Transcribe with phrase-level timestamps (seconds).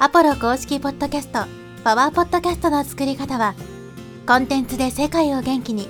[0.00, 1.44] アポロ公式ポッドキャスト、
[1.84, 3.54] パワーポッドキャストの作り方は、
[4.26, 5.88] コンテンツで世界を元気に、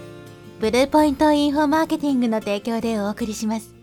[0.60, 3.74] ブルーポイントインフォマーケティングの提供でお送りします。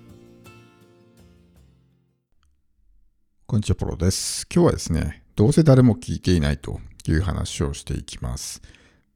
[3.48, 4.46] こんにちは、ポロです。
[4.54, 8.62] 今日はですね、どうせ誰も聞いていないという話をしていきます。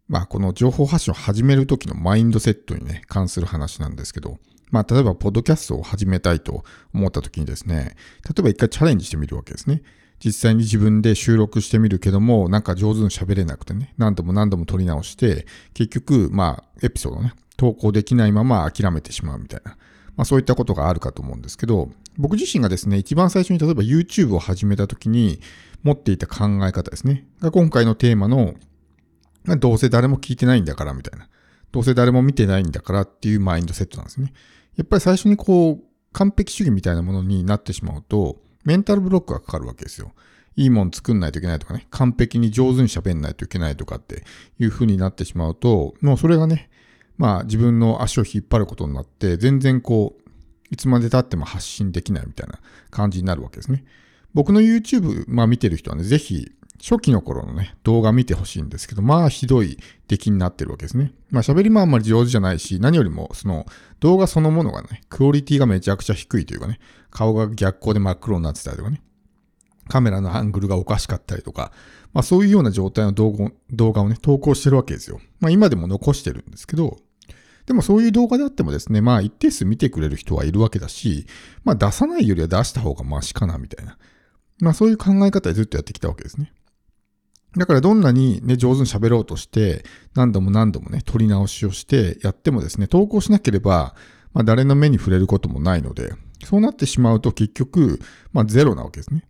[0.08, 4.40] まあ、この情報発信を始めるときのマインドセットにね、関する話なんですけど、
[4.72, 6.64] まあ、例えば、ポッドキャストを始めたいと
[6.96, 7.96] 思ったときにですね、
[8.26, 9.84] 例えば一回チャレンジしてみるわけですね。
[10.26, 19.78] 実際に自分で収録してみるけども、なんか上手に喋れなくてね、何度も何度も撮り直して、結局、まあ、エピソードね、投稿できないまま諦めてしまうみたいな。
[20.16, 25.42] まあそういったことがあるかと思うんですけど、僕自身がですね、一番最初に例えば YouTube を始めた時に
[25.84, 27.28] 持っていた考え方ですね。
[27.40, 28.56] が今回のテーマの、
[29.44, 31.28] まどうせ誰も聞いてないんだからみたいな。
[31.72, 34.34] どうせ誰も見てないんだからっていうマインドセットなんですね。
[34.76, 40.12] やっぱり最初にこう、完璧主義みたいなものになってしまうと、メンタルブロックがかかるわけですよ。
[40.58, 44.24] いいもん作んないといけないとかね、完璧に上手に喋んないといけないとかって
[44.60, 46.70] いう風になってしまうと、もうそれがね、
[47.18, 50.30] まあ自分の足を引っ張ることになって、全然こう、
[50.72, 53.84] いつまで経っても発信できないみたいな感じになるわけですね。
[54.34, 56.52] 僕の YouTube、まあ見てる人はね、ぜひ
[56.88, 61.14] 初期の頃のね、動画見てほしいんですけど、まあひどい出来になってるわけですね。
[61.32, 63.66] まあ喋りもあんまり上手じゃないし、何よりもその
[64.02, 69.02] 動画そのものがね、クオリティがめちゃくちゃ低いというかね、顔が逆光で真っ黒になってたりとかね、
[69.88, 71.72] カメラのアングルがおかしかったりとか、
[72.14, 75.20] まあそういうような状態の動画動画をね、投稿してるわけですよ。
[75.40, 77.00] まあ今でも残してるんですけど、
[77.66, 81.26] でもそういう動画であってもですね、まあ一定数見てくれる人はいるわけだし、
[81.64, 83.98] まあ出さないよりは出した方がマシかなみたいな。
[84.60, 86.54] まあそういう考え方でずっとやってきたわけですね。
[87.58, 93.96] だからどんなにね、上手に喋ろうとして、何度も何度もね、撮り直しをしてやってもですね、投稿しなければ、
[94.34, 98.00] まあ誰の目に触れることもないので、そうなってしまうと結局、
[98.34, 99.26] まあゼロなわけですね。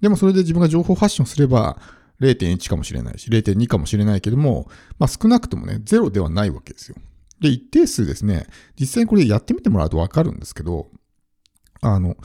[0.00, 1.80] でもそれで自分が情報発信をすれば、
[2.20, 6.96] 0.1かもしれないし、0.2かもしれないけども、まあ少なくともね、ゼロではないわけですよ。
[7.40, 8.46] で、一定数ですね、
[8.78, 10.88] 実際にこれやってみてもらうとわかるんですけど、
[11.80, 12.16] あの、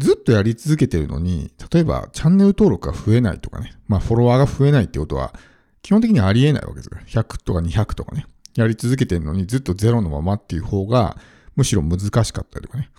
[0.00, 5.34] ずっとやり続けてるのに、例えばチャンネル登録が増えないとかね、まあフォロワーが増えないってことは、
[5.82, 6.98] 基本的にありえないわけですよ。
[7.06, 11.16] 100とか200とかね、やり続けてるのにずっとゼロのままっていう方が、
[11.56, 12.90] むしろ難しかったりとかね。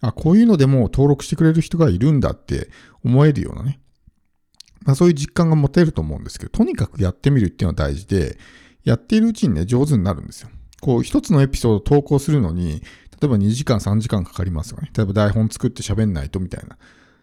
[0.00, 2.70] あ、こういうのでも登録してくれる人がいるんだって
[3.04, 3.80] 思えるようなね。
[4.84, 8.38] まあそういう実感が持てると思うんですけど、とにかくやってみるっていうのは大事で、
[8.84, 10.48] やっているうちにね、上手になるんですよ。
[10.80, 12.82] こう、一つのエピソード投稿するのに、
[13.20, 14.90] 例えば2時間3時間かかりますよね。
[14.96, 16.76] 例えば台本作って喋んないとみたいな。
[16.76, 16.78] っ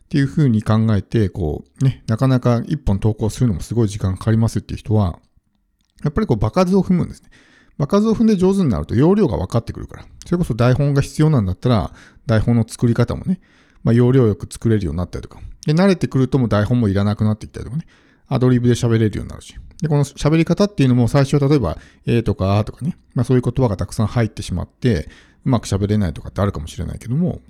[0.09, 5.20] ていう風に考えて、こう、ね、なかなか一本投稿するのもすごい時間かかりますっていう人は、
[6.04, 7.30] やっぱりこう、場数を踏むんですね。
[7.78, 10.06] 場数を踏んで上手になると容量が分かってくるから。
[10.26, 11.94] それこそ台本が必要なんだったら、
[12.28, 13.40] 台本の作り方もね、
[13.84, 15.42] まあ、要領よく作れるようになったりとか。
[15.66, 17.86] で、慣れてくるともう台本もいらなくなってきたりとかね。
[18.28, 19.56] アドリブで喋れるようになるし。
[19.81, 22.98] で、この喋り方っていうのも最初は例えば、えーとかあとかね。
[23.16, 25.10] まあそういう言葉がたくさん入ってしまって、
[25.46, 27.42] うまく喋れないとかってあるかもしれないけども、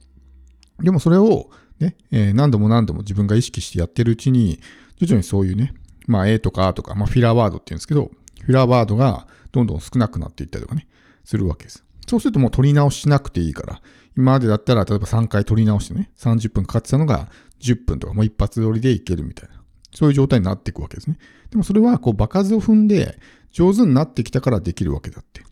[0.81, 1.49] でもそれを
[1.79, 4.59] ね、えー何度も何度も自分が意識してやってるうちに、
[4.97, 5.73] 徐々にそういうね、
[6.07, 8.11] まあ、えーとかあーとか、まあ、フィラーワードって言うんですけど、
[8.41, 10.87] フィラーワードがどんどん少なくなっていったりとかね、
[11.23, 11.83] するわけです。
[12.07, 13.81] そうするともう取り直ししなくていいから、
[14.17, 17.29] 今までだったら例えば3回取り直してね、30分かかってたのが
[17.61, 19.63] 10分とかもう一発撮りでいけるみたいな。
[19.95, 21.17] そういう状態になっていくわけですね。
[21.51, 23.19] でもそれはこう場数を踏んで
[23.51, 25.43] 上手になってきたからできるわけだって。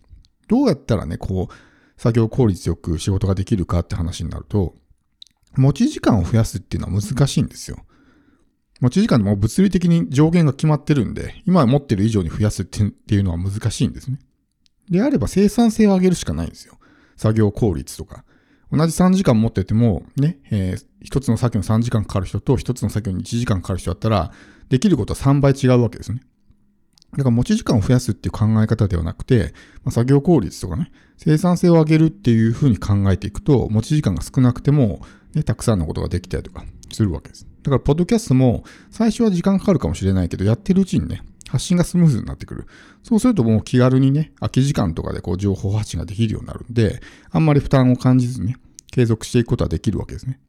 [0.47, 1.53] どうやったらね、こう、
[2.01, 4.73] 作業効率よく仕事ができるかって話になると、
[5.55, 7.77] 持ち時間を増やすっていうのは難しいんですよ。
[8.79, 12.81] 持ち時間でも物理的に上限が決まってるんで、今持ってる以上に増やすって
[13.13, 14.17] いうのは難しいんですね。
[14.89, 16.79] であれば生産性を上げるしかないんですよ。
[17.17, 18.25] 作業効率とか。
[18.71, 24.31] 同じ3時間持ってても、ね、えー一つの作業に3時間かかる人と一つの作業に1時間かかる人だったら、
[24.69, 26.21] できることは3倍違うわけですね。
[27.13, 35.01] だから持ち時間を増やすっていう考え方ではなくて、まあ、作業効率とかね、生産性を上げるっていうふうに考えていくと、持ち時間が少なくても、
[35.33, 37.45] ね、たくさんのことができたりとかするわけです。
[37.63, 42.65] だから、ポッドキャストも最初は時間かかるかもしれないけど、やってるうちにね、発信がスムーズになってくる。
[43.03, 48.55] そうするともう気軽にね、空き時間とかでこう情報発信ができるようになるんで、あんまり負担を感じずにね、
[48.89, 50.39] 継続していくことはできるわけですね。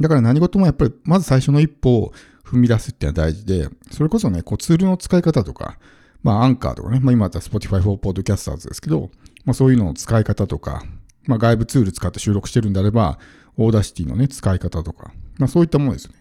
[0.00, 2.12] だから何事もやっぱり、まず最初の一歩を
[2.44, 5.78] 踏み出すっていうのは大事で、それこそね、こうツールの使い方とか、
[6.22, 9.10] まあアンカーとかね、まあ今だったら Spotify for Podcasters ですけど、
[9.44, 10.82] まあそういうのの使い方とか、
[11.26, 13.18] まあ外部ツール使って収録してるんであれば、
[13.56, 16.18] Audacity のね、使い方とか、まあそういったものですよね。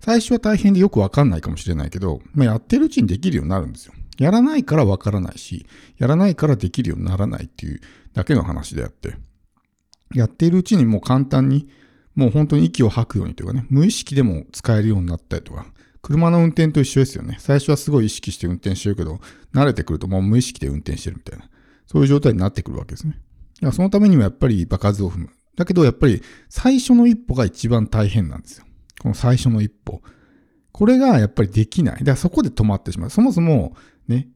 [0.00, 3.94] 最初は大変でよくわかんないかもしれないけど、まあやってるうちにできるようになるんですよ。
[4.18, 5.66] やらないからわからないし、
[5.96, 7.80] やらないからできるようにならないっていう
[8.14, 9.14] だけの話であって、
[10.14, 11.68] やっているうちにもう簡単に、
[12.18, 15.66] もう本当に息を吐くようにというかね、無意識でも使えるようになったりとか、
[16.02, 17.36] 車の運転と一緒ですよね。
[17.38, 19.20] 最初はすごい意識して運転してるけど、
[19.54, 21.48] 慣れてくるともう無意識で運転してるみたいな。
[21.86, 23.20] そういう状態になってくるわけですね。
[23.72, 25.30] そのためにもやっぱり場数を踏む。
[25.54, 28.64] だけどやっぱり最初の一歩が一番大変なんですよ。
[29.00, 30.02] この最初の一歩。
[30.72, 31.98] これがやっぱりできない。
[32.00, 33.10] だからそこで止まってしまう。
[33.10, 33.76] そもそも
[34.08, 34.26] ね、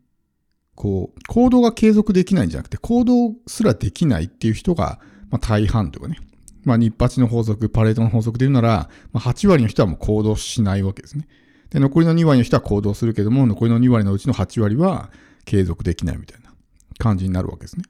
[0.76, 5.00] こう、行動が継続できないんじゃなくて、行動すらできないっていう人が、
[5.30, 6.18] まあ、大半というかね。
[6.64, 11.26] まあ、日八の法則、パレートの法則で言うなら、まあ、8割の人はもう行動しないわけですね。
[11.70, 15.10] で、残りの2割の人は行動するけども、残りの2割のうちの8割は
[15.44, 16.52] 継続できないみたいな
[16.98, 17.84] 感じになるわけですね。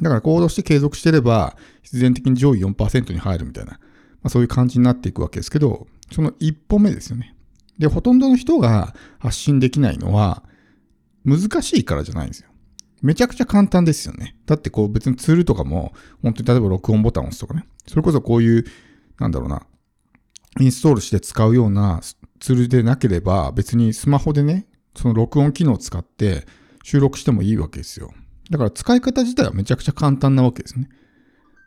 [0.00, 3.78] だから行動して継続してれば、必然的に上位4%に入るみたいな、ま
[4.24, 7.34] あ、そういう感じになっていくわけですけど、その一歩目ですよね。
[7.78, 10.42] で、ほとんどの人が発信できないのは、
[11.24, 12.48] 難しいからじゃないんですよ。
[13.02, 14.36] めちゃくちゃ簡単ですよね。
[14.46, 15.92] だってこう別にツールとかも、
[16.22, 17.66] 本当に例えば録音ボタンを押すとかね。
[17.86, 18.64] それこそこういう、
[19.18, 19.62] なんだろうな、
[20.60, 22.00] インストールして使うような
[22.40, 24.66] ツールでなければ、別にスマホでね、
[24.96, 26.46] その録音機能を使って
[26.82, 28.12] 収録してもいいわけですよ。
[28.50, 30.88] だから使い方自体はめちゃくちゃ簡単なわけですね。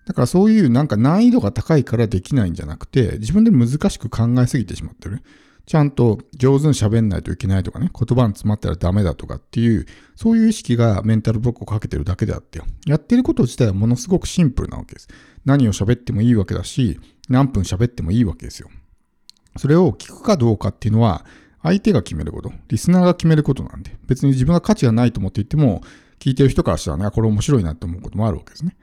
[0.05, 5.21] だからそういうなんか難易度が高いからできないんじゃなくて、自分で難しく考えすぎてしまってる。
[5.65, 9.85] ちゃんと上手に喋んないといけないとかね、言葉に詰まったらダメだとかっていう、
[10.15, 15.07] そういう意識がメンタルブロックをかけてるだけであって、やってること自体はものすごくシンプルなわけです。
[15.45, 16.99] 何を喋ってもいいわけだし、
[17.29, 18.69] 何分喋ってもいいわけですよ。
[19.57, 21.25] それを聞くかどうかっていうのは、
[21.63, 25.81] 相手が決めること、リスナーが決めることなんで、別に自分が価値がないと思っていても、
[26.19, 28.75] 聞いてる人からしたらね、これ面白いなって思うこともあるわけですね。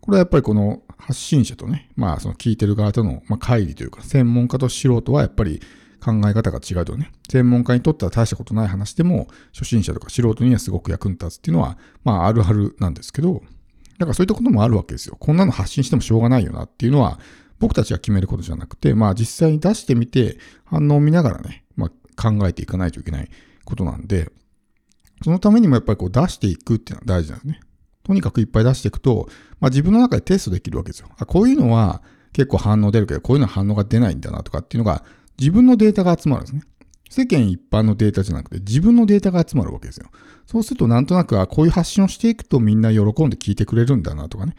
[0.00, 5.60] これはやっぱりこの発信者とね、まあその聞いてる側との、まあ、乖離というか、専門家と素人はやっぱり
[6.02, 13.42] 考え方が違うとね、専門家にとっては大したことない話でも、初心者とか素人にはすごく役に立つっていうのは、まああるあるなんですけど、
[13.98, 15.16] だからそういったこともあるわけですよ。
[15.20, 17.20] こんなの発信してもしょうがないよなっていうのは、
[17.60, 21.90] 僕たちが決めることじゃなくて、まあ実際に出してみて、反応を見ながらね、まあ
[22.20, 23.30] 考えていかないといけない
[23.64, 24.32] ことなんで、
[25.22, 27.60] そのためにもやっぱりこう出していくっていうのは大事なんですね。
[28.02, 29.28] とにかくいっぱい出していくと、
[29.60, 31.08] まあ自分の中でテストできるわけですよ。
[31.16, 32.02] あ、こういうのは
[32.32, 35.04] 結構反応出るけど、こういうのは反応が出ないんだなとかっていうのが
[35.42, 36.62] 自分のデータが集まるんですね。
[37.10, 40.06] 世間一般のデータじゃなくて自分のデータが集まるわけですよ。
[40.46, 44.54] そうするとなんとなく、あ、こういう発信をしていくとみんな喜んで聞いてくれるんだなとかね。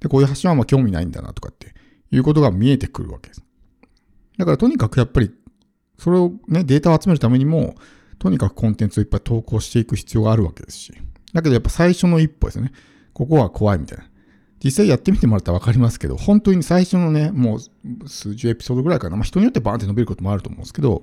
[0.00, 1.72] で、こういう発信はあ興味ないんだなとかって
[2.10, 3.44] いうことが見えてくるわけです。
[4.36, 5.30] だからとにかくやっぱり、
[5.96, 7.76] それをね、データを集めるためにも、
[8.18, 10.92] とにかくコンテンツをいっぱい投稿していく必要があるわけですし。
[11.32, 12.72] だけどやっぱ最初の一歩ですね。
[13.12, 14.04] ここは怖いみたいな。
[14.64, 19.16] 実際やってみてもらったらわかりますけど、本当に最初のね、もう数十エピソードぐらいかな。
[19.16, 21.02] まあ人によってバーンって伸びることもあると思うんですけど、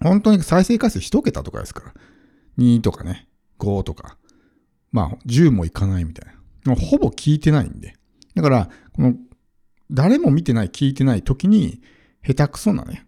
[0.00, 1.94] 本当に再生回数1桁とかですから。
[2.58, 3.26] 2とかね、
[3.58, 4.16] 5とか。
[4.92, 6.32] まあ10もいかないみたい
[6.64, 6.74] な。
[6.74, 7.96] もうほぼ聞いてないんで。
[8.36, 9.14] だから、この、
[9.90, 11.82] 誰も見てない、聞いてない時に、
[12.24, 13.04] 下手くそなね、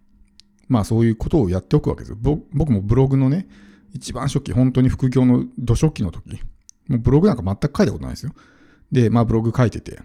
[0.67, 2.19] まあそういうことをやっておくわけですよ。
[2.21, 3.47] 僕もブログのね、
[3.93, 6.41] 一番初期、本当に副業の土初期の時、
[6.89, 8.33] もうブログなんか全く書いたことないですよ。
[8.93, 10.01] で、まあブログ書いてて、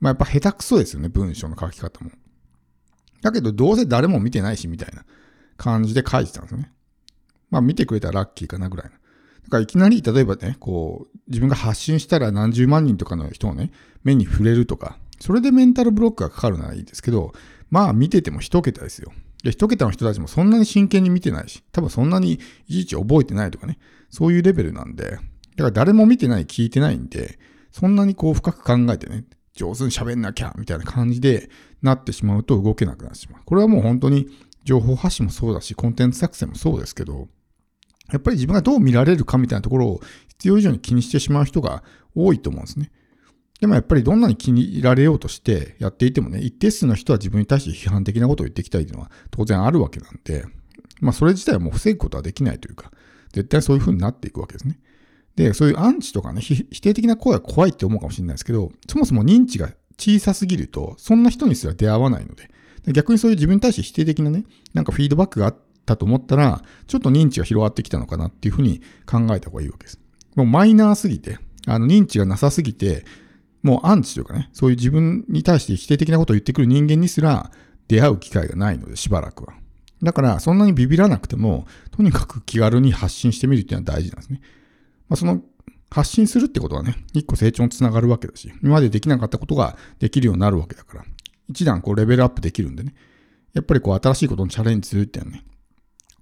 [0.00, 2.10] まあやっぱ下手くそですよね、文章の書き方も。
[3.22, 5.04] だけどどうせ誰も見てないし、みたいな
[5.56, 6.72] 感じで書いてたんですよね。
[7.50, 8.92] まあ見てくれたらラッキーかなぐらいの。
[8.92, 17.32] だからいきなり、例えばね、こう、自分が発信したら何十万人とかの人をね、目に触れるとか、それでメンタルブロックがかかるならいいですけど、
[17.70, 19.12] まあ見てても一桁ですよ。
[19.42, 23.78] で、一桁の人たちもそんなに真剣に見てないし、多分そんなにいちいち覚えてないとかね、
[24.10, 25.20] そういうレベルなんで、だか
[25.56, 27.38] ら誰も見てない、聞いてないんで、
[27.72, 29.24] そんなにこう深く考えてね、
[29.54, 31.50] 上手に喋んなきゃ、みたいな感じで
[31.82, 33.42] なってしまうと動けなくなってしまう。
[33.44, 34.28] これはもう本当に
[34.64, 37.28] 情報発信もそうだし、コンテンツ作成もそうですけど、
[38.10, 41.82] やっぱり自分がどう見られるかみたいなところを必要以上に気にしてしまう人が
[42.14, 42.90] 多いと思うんですね。
[43.60, 50.44] でもやっぱりどんなに気に入られようとしてやっていてもね、一定数の人は自分に対して批判的なことを言ってきたりというのは当然あるわけなんで、
[51.00, 52.90] まあそれ自体はもう防ぐことはできないというか、
[53.32, 54.78] 絶対そういう風になっていくわけですね。
[55.36, 62.48] で、そういうアンチとかね、否定的な声は怖いって思うかもしれないですけど、そもそも認知が小さすぎると、そんな人にすら出会わないので、
[62.92, 70.00] 逆にそういう自分に対して否定的なね、なんかフィードバックがあったと思ったら、ちょっと認知が広がってきたのかなっていうふうに考えた方がいいわけです。
[70.34, 73.04] もうマイナーすぎて、あの認知がなさすぎて、
[73.62, 77.52] もうアンチというかね、そういう自分に対して否定的なことを言ってくる人間にすら
[77.88, 79.54] 出会う機会がないので、しばらくは。
[80.02, 84.40] だから、そんなにビビらなくても、とにかく気軽に発信してみるっていうのは大事なんですね。
[85.12, 85.42] まあ、その
[85.90, 91.04] 発信するってことはね、一個成長につながるわけだし、今までできなかったことができるようになるわけだから、
[91.48, 92.94] 一段こうレベルアップできるんでね、
[93.52, 95.44] やっぱりこう新しいことにチャレンジするっていうのはね、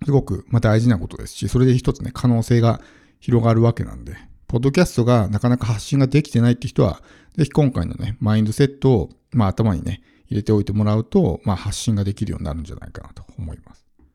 [0.04, 2.80] すごくま大事なことですし、それで一つね、可能性が
[3.20, 4.16] 広がるわけなんで、
[4.49, 7.00] ポッドキャストがなかなか発信ができてないって人は、
[7.37, 13.87] ぜひ今回のね、マインドセットを、まあ頭にね、入れておいてもらうと、まあ発信ができるようになるんじゃないかなと思います。